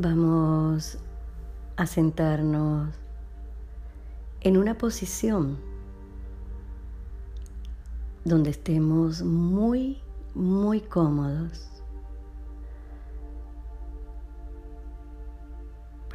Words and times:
Vamos 0.00 0.96
a 1.76 1.84
sentarnos 1.84 2.94
en 4.42 4.56
una 4.56 4.78
posición 4.78 5.58
donde 8.24 8.50
estemos 8.50 9.22
muy, 9.22 9.98
muy 10.36 10.82
cómodos. 10.82 11.68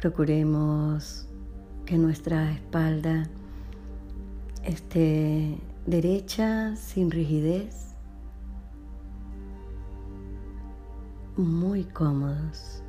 Procuremos 0.00 1.28
que 1.84 1.98
nuestra 1.98 2.52
espalda 2.52 3.28
esté 4.62 5.60
derecha, 5.84 6.74
sin 6.76 7.10
rigidez, 7.10 7.94
muy 11.36 11.84
cómodos. 11.84 12.80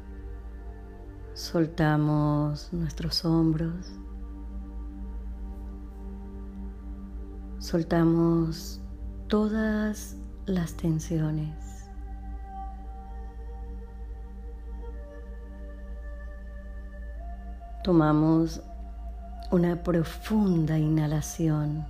Soltamos 1.35 2.71
nuestros 2.71 3.25
hombros, 3.25 3.91
soltamos 7.59 8.79
todas 9.27 10.15
las 10.45 10.75
tensiones. 10.75 11.89
Tomamos 17.83 18.61
una 19.51 19.83
profunda 19.83 20.77
inhalación. 20.79 21.85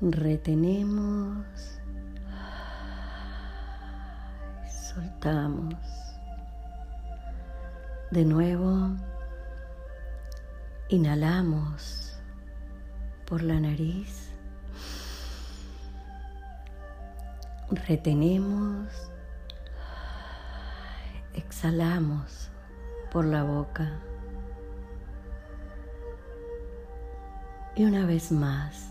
Retenemos. 0.00 1.44
Soltamos. 4.94 6.13
De 8.10 8.24
nuevo, 8.24 8.90
inhalamos 10.88 12.16
por 13.26 13.42
la 13.42 13.58
nariz. 13.58 14.30
Retenemos. 17.88 18.88
Exhalamos 21.34 22.50
por 23.10 23.24
la 23.24 23.42
boca. 23.42 23.90
Y 27.76 27.84
una 27.84 28.06
vez 28.06 28.30
más, 28.30 28.90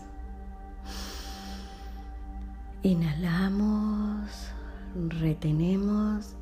inhalamos, 2.82 4.50
retenemos, 4.94 6.36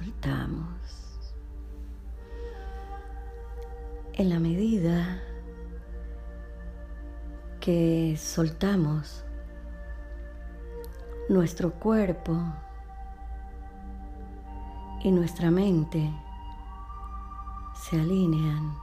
soltamos. 0.00 1.20
En 4.14 4.30
la 4.30 4.38
medida 4.38 5.22
que 7.60 8.16
soltamos, 8.18 9.24
nuestro 11.28 11.72
cuerpo 11.72 12.34
y 15.02 15.10
nuestra 15.12 15.50
mente 15.50 16.10
se 17.74 18.00
alinean 18.00 18.74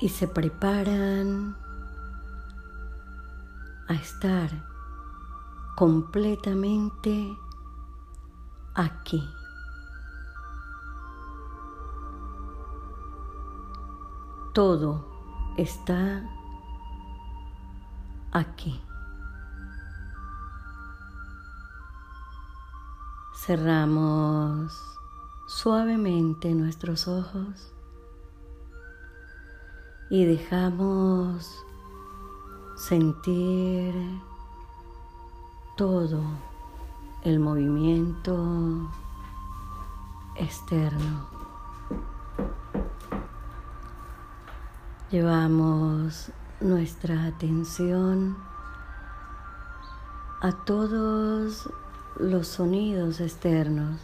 y 0.00 0.08
se 0.08 0.26
preparan 0.28 1.56
a 3.88 3.94
estar 3.94 4.50
completamente 5.76 7.36
aquí. 8.78 9.28
Todo 14.54 15.04
está 15.56 16.22
aquí. 18.32 18.80
Cerramos 23.34 24.72
suavemente 25.48 26.54
nuestros 26.54 27.08
ojos 27.08 27.72
y 30.10 30.24
dejamos 30.24 31.64
sentir 32.76 33.94
todo 35.76 36.47
el 37.28 37.40
movimiento 37.40 38.88
externo. 40.34 41.26
Llevamos 45.10 46.30
nuestra 46.60 47.26
atención 47.26 48.34
a 50.40 50.52
todos 50.52 51.68
los 52.18 52.48
sonidos 52.48 53.20
externos. 53.20 54.00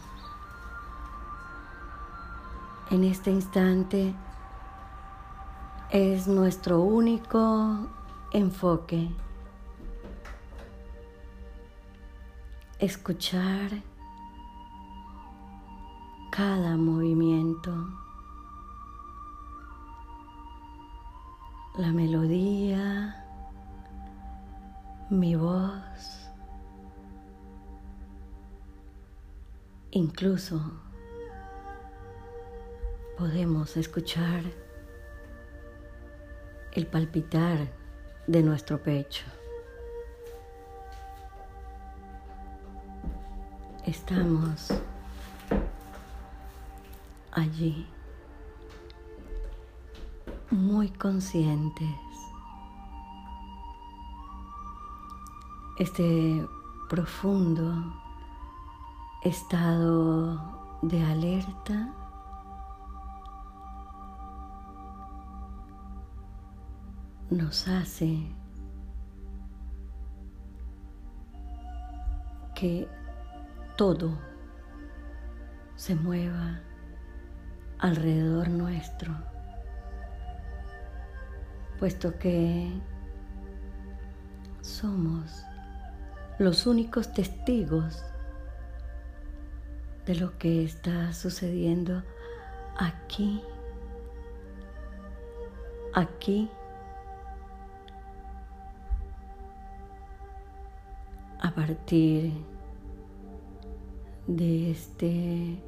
En 2.91 3.03
este 3.03 3.31
instante 3.31 4.13
es 5.89 6.27
nuestro 6.27 6.81
único 6.81 7.87
enfoque. 8.31 9.09
Escuchar 12.85 13.71
cada 16.31 16.77
movimiento, 16.77 17.73
la 21.79 21.91
melodía, 21.91 23.25
mi 25.09 25.35
voz. 25.35 26.29
Incluso 29.89 30.61
podemos 33.17 33.77
escuchar 33.77 34.43
el 36.73 36.85
palpitar 36.85 37.67
de 38.27 38.43
nuestro 38.43 38.77
pecho. 38.77 39.25
Estamos 44.07 44.71
allí, 47.31 47.87
muy 50.51 50.89
conscientes. 50.91 51.89
Este 55.79 56.47
profundo 56.87 57.73
estado 59.23 60.77
de 60.83 61.03
alerta 61.03 61.91
nos 67.31 67.67
hace 67.67 68.23
que 72.53 72.87
todo 73.75 74.17
se 75.75 75.95
mueva 75.95 76.61
alrededor 77.79 78.49
nuestro, 78.49 79.13
puesto 81.77 82.17
que 82.17 82.71
somos 84.61 85.43
los 86.39 86.65
únicos 86.65 87.11
testigos 87.11 88.03
de 90.05 90.15
lo 90.15 90.37
que 90.37 90.63
está 90.63 91.11
sucediendo 91.13 92.03
aquí, 92.77 93.43
aquí, 95.93 96.49
a 101.41 101.51
partir 101.51 102.54
de 104.27 104.71
este 104.71 105.61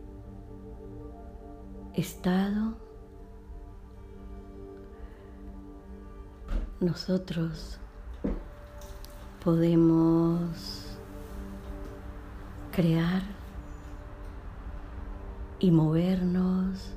estado, 1.94 2.75
nosotros 6.80 7.80
podemos 9.44 10.98
crear 12.71 13.24
y 15.59 15.71
movernos 15.71 16.92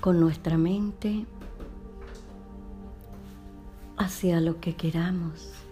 con 0.00 0.20
nuestra 0.20 0.58
mente 0.58 1.26
hacia 3.96 4.40
lo 4.40 4.60
que 4.60 4.74
queramos. 4.76 5.65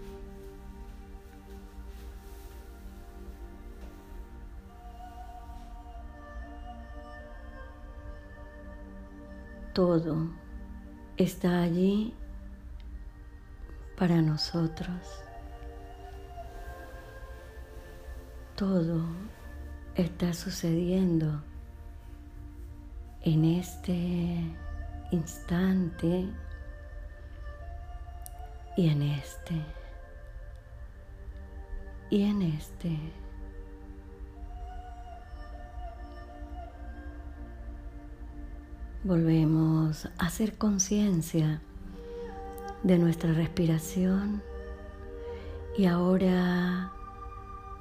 Todo 9.75 10.31
está 11.17 11.62
allí 11.62 12.15
para 13.99 14.23
nosotros. 14.23 14.97
Todo 18.55 19.05
está 19.97 20.32
sucediendo 20.32 21.43
en 23.23 23.44
este 23.44 24.38
instante 25.11 26.29
y 28.76 28.88
en 28.88 29.03
este 29.03 29.61
y 32.11 32.23
en 32.23 32.43
este. 32.43 33.24
Volvemos 39.05 40.06
a 40.06 40.25
hacer 40.25 40.56
conciencia 40.56 41.61
de 42.83 42.97
nuestra 42.97 43.35
respiración 43.35 44.43
y 45.77 45.85
ahora 45.85 46.91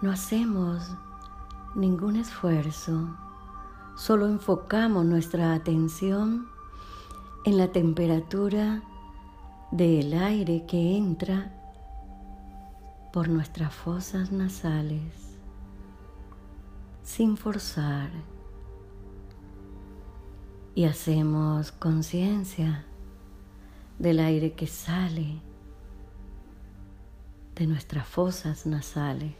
no 0.01 0.11
hacemos 0.11 0.83
ningún 1.75 2.17
esfuerzo, 2.17 3.15
solo 3.95 4.27
enfocamos 4.27 5.05
nuestra 5.05 5.53
atención 5.53 6.47
en 7.45 7.57
la 7.57 7.69
temperatura 7.69 8.83
del 9.71 10.13
aire 10.15 10.65
que 10.67 10.97
entra 10.97 11.53
por 13.13 13.29
nuestras 13.29 13.73
fosas 13.73 14.33
nasales, 14.33 15.37
sin 17.01 17.37
forzar, 17.37 18.09
y 20.75 20.85
hacemos 20.85 21.71
conciencia 21.71 22.85
del 23.99 24.19
aire 24.19 24.53
que 24.53 24.67
sale 24.67 25.41
de 27.55 27.67
nuestras 27.67 28.07
fosas 28.07 28.65
nasales. 28.65 29.35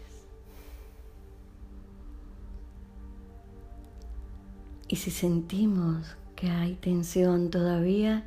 Y 4.88 4.98
si 4.98 5.10
sentimos 5.10 6.16
que 6.36 6.52
hay 6.52 6.76
tensión 6.76 7.50
todavía 7.50 8.24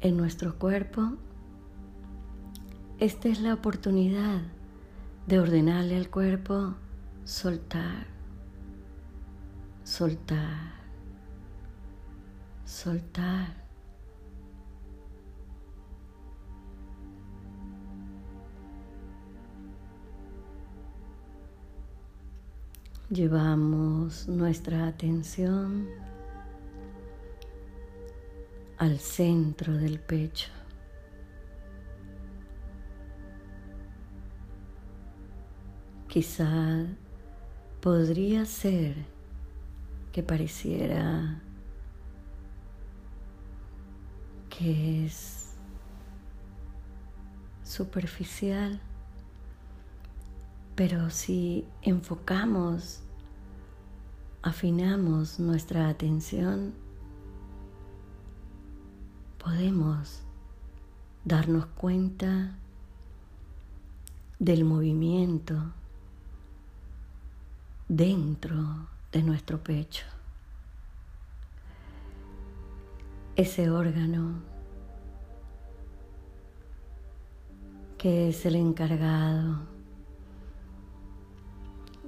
en 0.00 0.16
nuestro 0.16 0.58
cuerpo, 0.58 1.12
esta 2.98 3.28
es 3.28 3.40
la 3.40 3.54
oportunidad 3.54 4.42
de 5.26 5.38
ordenarle 5.38 5.96
al 5.96 6.10
cuerpo 6.10 6.74
soltar, 7.24 8.06
soltar, 9.84 10.73
soltar. 12.64 13.64
Llevamos 23.10 24.26
nuestra 24.28 24.86
atención 24.86 25.86
al 28.78 28.98
centro 28.98 29.74
del 29.74 30.00
pecho. 30.00 30.50
Quizá 36.08 36.86
podría 37.80 38.46
ser 38.46 38.94
que 40.12 40.22
pareciera 40.22 41.40
que 44.58 45.06
es 45.06 45.54
superficial, 47.62 48.80
pero 50.74 51.10
si 51.10 51.66
enfocamos, 51.82 53.00
afinamos 54.42 55.38
nuestra 55.40 55.88
atención, 55.88 56.74
podemos 59.38 60.22
darnos 61.24 61.66
cuenta 61.66 62.56
del 64.38 64.64
movimiento 64.64 65.72
dentro 67.88 68.88
de 69.12 69.22
nuestro 69.22 69.62
pecho. 69.62 70.13
Ese 73.36 73.70
órgano 73.70 74.42
que 77.98 78.28
es 78.28 78.46
el 78.46 78.56
encargado 78.56 79.60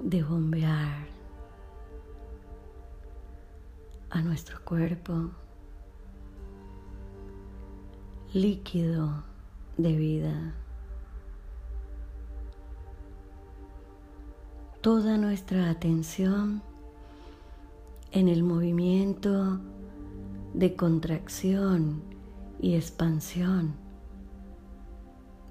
de 0.02 0.22
bombear 0.22 1.06
a 4.10 4.22
nuestro 4.22 4.62
cuerpo 4.64 5.30
líquido 8.32 9.24
de 9.76 9.96
vida. 9.96 10.54
toda 14.86 15.18
nuestra 15.18 15.68
atención 15.68 16.62
en 18.12 18.28
el 18.28 18.44
movimiento 18.44 19.58
de 20.56 20.74
contracción 20.74 22.02
y 22.58 22.76
expansión 22.76 23.74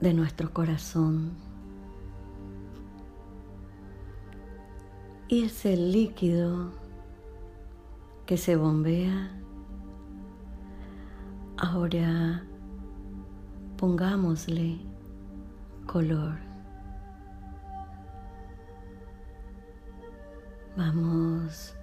de 0.01 0.15
nuestro 0.15 0.51
corazón. 0.51 1.33
Y 5.27 5.43
ese 5.43 5.77
líquido 5.77 6.71
que 8.25 8.37
se 8.37 8.55
bombea, 8.55 9.31
ahora 11.57 12.43
pongámosle 13.77 14.79
color. 15.85 16.39
Vamos 20.75 21.75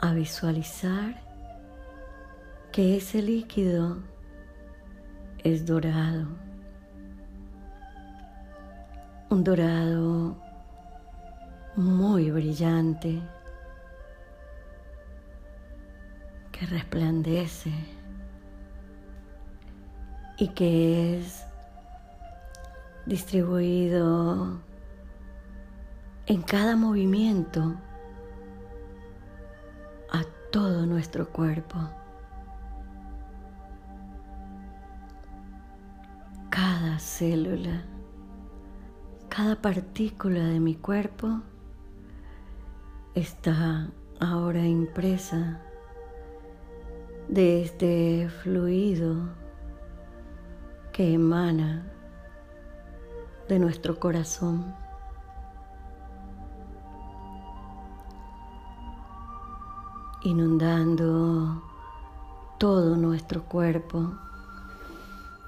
a 0.00 0.12
visualizar 0.12 1.14
que 2.72 2.96
ese 2.96 3.20
líquido 3.20 3.98
es 5.42 5.66
dorado. 5.66 6.26
Un 9.30 9.44
dorado 9.44 10.36
muy 11.76 12.30
brillante 12.30 13.20
que 16.52 16.66
resplandece 16.66 17.72
y 20.38 20.48
que 20.48 21.18
es 21.18 21.44
distribuido 23.06 24.60
en 26.26 26.42
cada 26.42 26.76
movimiento 26.76 27.74
todo 30.50 30.86
nuestro 30.86 31.28
cuerpo. 31.28 31.78
Cada 36.50 36.98
célula, 36.98 37.84
cada 39.28 39.60
partícula 39.60 40.40
de 40.44 40.60
mi 40.60 40.74
cuerpo 40.74 41.42
está 43.14 43.90
ahora 44.20 44.66
impresa 44.66 45.60
de 47.28 47.62
este 47.62 48.28
fluido 48.42 49.28
que 50.92 51.14
emana 51.14 51.86
de 53.48 53.58
nuestro 53.58 53.98
corazón. 54.00 54.74
Inundando 60.28 61.62
todo 62.58 62.96
nuestro 62.96 63.44
cuerpo, 63.44 64.12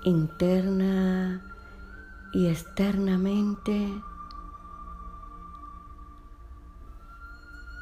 interna 0.05 1.43
y 2.33 2.47
externamente, 2.47 4.03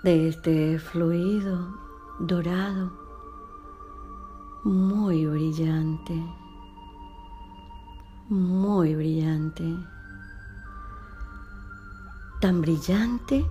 de 0.02 0.28
este 0.28 0.78
fluido 0.80 1.68
dorado 2.18 2.90
muy 4.64 5.24
brillante, 5.24 6.20
muy 8.28 8.96
brillante, 8.96 9.86
tan 12.40 12.60
brillante 12.60 13.48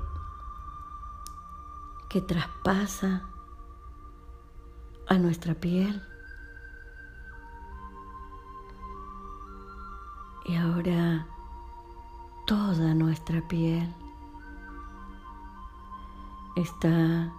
que 2.10 2.22
traspasa 2.22 3.24
a 5.10 5.18
nuestra 5.18 5.54
piel. 5.56 6.02
Y 10.46 10.56
ahora 10.56 11.28
toda 12.46 12.94
nuestra 12.94 13.46
piel 13.48 13.94
está 16.56 17.34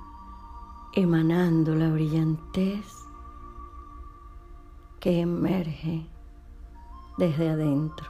emanando 0.94 1.74
la 1.74 1.90
brillantez 1.90 2.86
que 5.00 5.20
emerge 5.20 6.06
desde 7.16 7.48
adentro. 7.50 8.06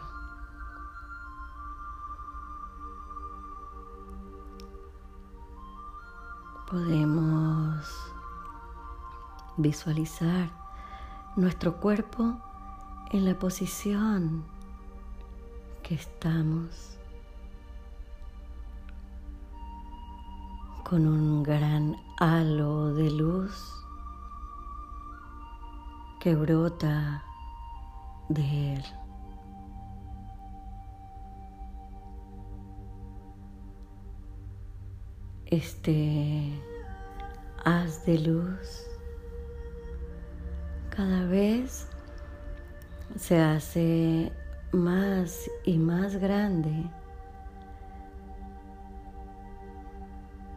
Podemos 6.70 7.37
visualizar 9.58 10.50
nuestro 11.36 11.80
cuerpo 11.80 12.36
en 13.10 13.24
la 13.24 13.38
posición 13.38 14.44
que 15.82 15.94
estamos 15.96 16.96
con 20.84 21.06
un 21.06 21.42
gran 21.42 21.96
halo 22.18 22.94
de 22.94 23.10
luz 23.10 23.84
que 26.20 26.34
brota 26.34 27.22
de 28.28 28.74
él. 28.74 28.84
Este 35.46 36.52
haz 37.64 38.04
de 38.04 38.18
luz 38.18 38.88
cada 40.98 41.26
vez 41.26 41.88
se 43.16 43.40
hace 43.40 44.32
más 44.72 45.48
y 45.64 45.78
más 45.78 46.16
grande, 46.16 46.90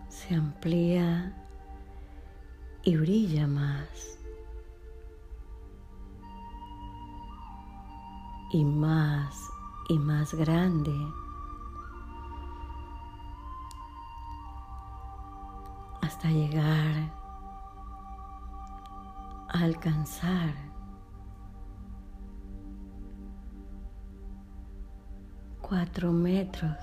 se 0.09 0.33
amplía 0.33 1.31
y 2.81 2.97
brilla 2.97 3.45
más. 3.45 4.17
Y 8.51 8.65
más 8.65 9.47
y 9.89 9.99
más 9.99 10.33
grande. 10.33 10.91
Hasta 16.01 16.31
llegar 16.31 17.20
alcanzar 19.59 20.53
cuatro 25.61 26.11
metros 26.11 26.77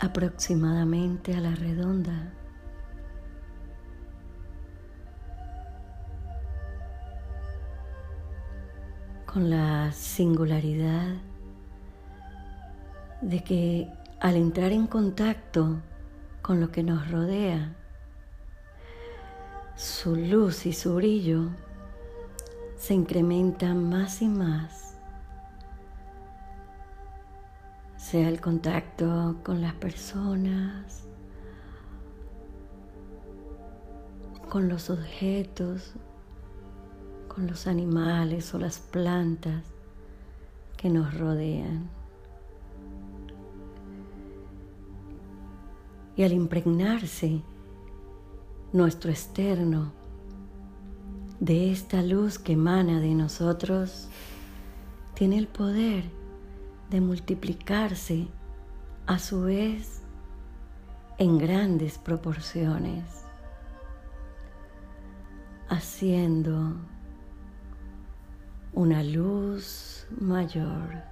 aproximadamente 0.00 1.34
a 1.34 1.40
la 1.40 1.54
redonda. 1.54 2.32
con 9.32 9.48
la 9.48 9.90
singularidad 9.92 11.14
de 13.22 13.42
que 13.42 13.88
al 14.20 14.36
entrar 14.36 14.72
en 14.72 14.86
contacto 14.86 15.80
con 16.42 16.60
lo 16.60 16.70
que 16.70 16.82
nos 16.82 17.10
rodea, 17.10 17.74
su 19.82 20.14
luz 20.14 20.64
y 20.66 20.72
su 20.72 20.94
brillo 20.94 21.48
se 22.76 22.94
incrementan 22.94 23.88
más 23.90 24.22
y 24.22 24.28
más, 24.28 24.96
sea 27.96 28.28
el 28.28 28.40
contacto 28.40 29.38
con 29.42 29.60
las 29.60 29.74
personas, 29.74 31.02
con 34.48 34.68
los 34.68 34.88
objetos, 34.88 35.94
con 37.26 37.48
los 37.48 37.66
animales 37.66 38.54
o 38.54 38.58
las 38.58 38.78
plantas 38.78 39.64
que 40.76 40.90
nos 40.90 41.12
rodean. 41.18 41.90
Y 46.14 46.22
al 46.22 46.32
impregnarse 46.32 47.42
nuestro 48.72 49.10
externo 49.10 49.92
de 51.40 51.72
esta 51.72 52.02
luz 52.02 52.38
que 52.38 52.52
emana 52.52 53.00
de 53.00 53.14
nosotros, 53.14 54.08
tiene 55.14 55.38
el 55.38 55.48
poder 55.48 56.04
de 56.88 57.00
multiplicarse 57.00 58.28
a 59.06 59.18
su 59.18 59.42
vez 59.42 60.02
en 61.18 61.38
grandes 61.38 61.98
proporciones, 61.98 63.04
haciendo 65.68 66.76
una 68.72 69.02
luz 69.02 70.06
mayor, 70.18 71.02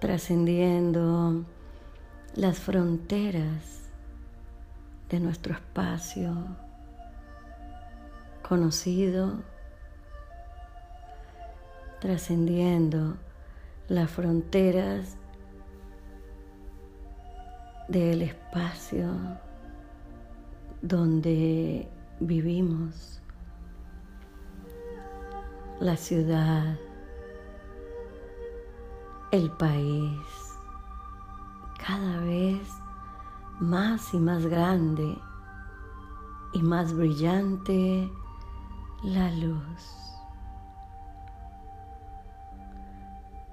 trascendiendo 0.00 1.44
las 2.34 2.58
fronteras 2.58 3.81
de 5.12 5.20
nuestro 5.20 5.52
espacio 5.52 6.34
conocido, 8.48 9.42
trascendiendo 12.00 13.18
las 13.88 14.10
fronteras 14.10 15.18
del 17.88 18.22
espacio 18.22 19.10
donde 20.80 21.86
vivimos. 22.18 23.20
La 25.78 25.98
ciudad, 25.98 26.78
el 29.30 29.50
país, 29.50 30.16
cada 31.84 32.18
vez 32.20 32.81
más 33.60 34.14
y 34.14 34.18
más 34.18 34.46
grande 34.46 35.18
y 36.52 36.62
más 36.62 36.92
brillante 36.92 38.10
la 39.02 39.30
luz, 39.32 39.82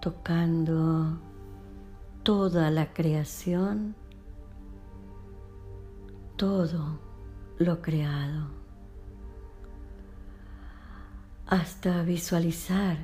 tocando 0.01 1.17
toda 2.23 2.69
la 2.71 2.93
creación, 2.93 3.95
todo 6.35 6.99
lo 7.57 7.81
creado 7.81 8.59
hasta 11.49 12.03
visualizar 12.03 12.97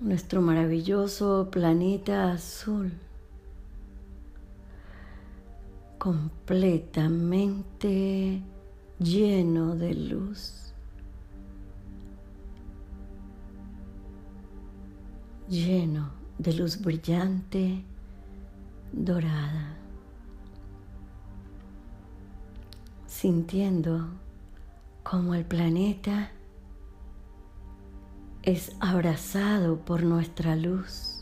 nuestro 0.00 0.40
maravilloso 0.40 1.48
planeta 1.50 2.32
azul 2.32 2.92
completamente 5.98 8.42
lleno 8.98 9.74
de 9.74 9.94
luz, 9.94 10.72
lleno 15.48 16.10
de 16.38 16.52
luz 16.54 16.80
brillante 16.80 17.84
dorada, 18.92 19.76
sintiendo 23.06 24.08
como 25.02 25.34
el 25.34 25.44
planeta 25.44 26.30
es 28.42 28.74
abrazado 28.80 29.84
por 29.84 30.02
nuestra 30.02 30.56
luz. 30.56 31.17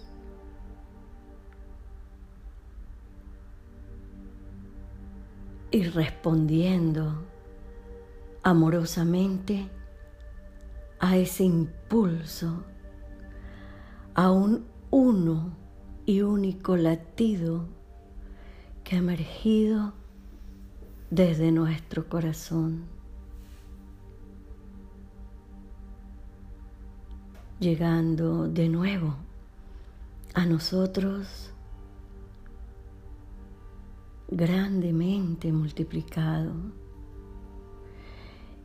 Y 5.70 5.85
respondiendo 5.85 7.25
amorosamente 8.42 9.68
a 10.99 11.16
ese 11.16 11.44
impulso, 11.44 12.64
a 14.14 14.30
un 14.30 14.66
uno 14.90 15.56
y 16.06 16.23
único 16.23 16.76
latido 16.76 17.66
que 18.85 18.96
ha 18.96 18.99
emergido 19.00 19.92
desde 21.11 21.50
nuestro 21.50 22.08
corazón. 22.08 22.96
llegando 27.58 28.49
de 28.49 28.68
nuevo 28.68 29.16
a 30.35 30.44
nosotros 30.44 31.50
grandemente 34.28 35.52
multiplicado 35.52 36.52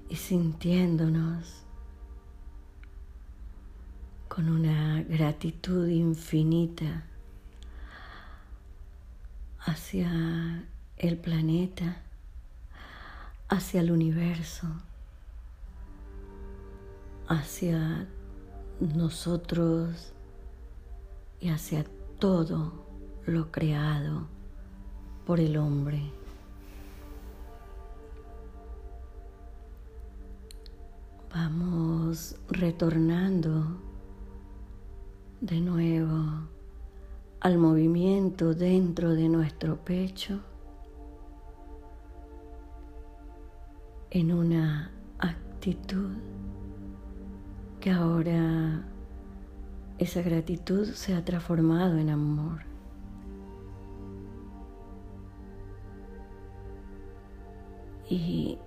y 0.10 0.16
sintiéndonos 0.16 1.64
con 4.28 4.50
una 4.50 5.04
gratitud 5.04 5.88
infinita 5.88 7.04
hacia 9.60 10.66
el 10.98 11.18
planeta, 11.18 12.02
hacia 13.48 13.82
el 13.82 13.92
universo, 13.92 14.68
hacia 17.28 18.08
nosotros 18.80 20.14
y 21.40 21.50
hacia 21.50 21.86
todo 22.18 22.86
lo 23.26 23.52
creado 23.52 24.41
por 25.26 25.40
el 25.40 25.58
hombre. 25.58 26.02
Vamos 31.34 32.36
retornando 32.50 33.78
de 35.40 35.62
nuevo 35.62 36.48
al 37.40 37.58
movimiento 37.58 38.54
dentro 38.54 39.16
de 39.16 39.30
nuestro 39.30 39.78
pecho 39.78 40.42
en 44.12 44.34
una 44.34 44.92
actitud 45.20 46.12
que 47.80 47.92
ahora 47.92 48.86
esa 49.98 50.22
gratitud 50.22 50.86
se 50.94 51.16
ha 51.16 51.24
transformado 51.24 51.98
en 51.98 52.10
amor. 52.10 52.71
Y 58.12 58.58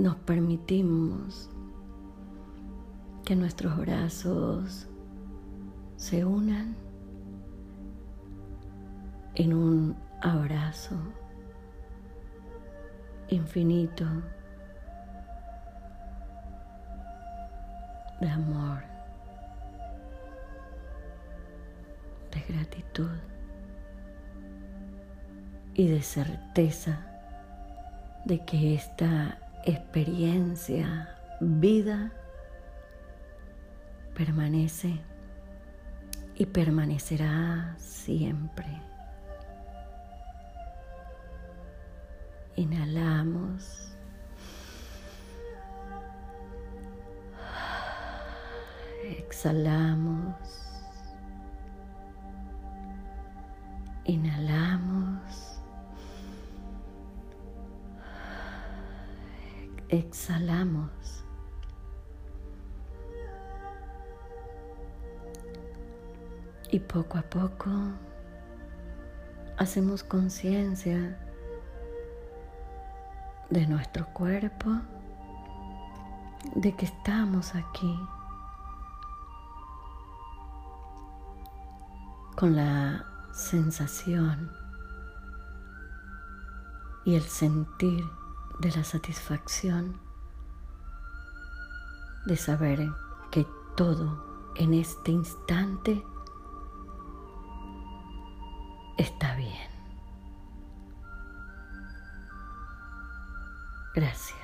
nos 0.00 0.16
permitimos 0.16 1.48
que 3.24 3.36
nuestros 3.36 3.76
brazos 3.78 4.88
se 5.94 6.24
unan 6.24 6.74
en 9.36 9.54
un 9.54 9.96
abrazo 10.20 10.96
infinito 13.28 14.04
de 18.20 18.28
amor, 18.28 18.82
de 22.32 22.52
gratitud 22.52 23.16
y 25.74 25.86
de 25.86 26.02
certeza 26.02 27.07
de 28.28 28.44
que 28.44 28.74
esta 28.74 29.38
experiencia, 29.64 31.16
vida, 31.40 32.12
permanece 34.14 35.00
y 36.34 36.44
permanecerá 36.44 37.74
siempre. 37.78 38.66
Inhalamos. 42.56 43.96
Exhalamos. 49.04 50.34
Inhalamos. 54.04 55.17
Exhalamos. 59.88 61.24
Y 66.70 66.80
poco 66.80 67.16
a 67.16 67.22
poco 67.22 67.70
hacemos 69.56 70.04
conciencia 70.04 71.18
de 73.48 73.66
nuestro 73.66 74.06
cuerpo, 74.12 74.68
de 76.54 76.76
que 76.76 76.84
estamos 76.84 77.54
aquí 77.54 77.98
con 82.36 82.54
la 82.54 83.06
sensación 83.32 84.52
y 87.06 87.14
el 87.14 87.22
sentir 87.22 88.04
de 88.58 88.70
la 88.72 88.84
satisfacción 88.84 90.00
de 92.26 92.36
saber 92.36 92.88
que 93.30 93.46
todo 93.76 94.52
en 94.56 94.74
este 94.74 95.12
instante 95.12 96.04
está 98.96 99.34
bien. 99.36 99.70
Gracias. 103.94 104.37